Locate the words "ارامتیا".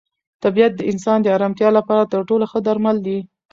1.37-1.69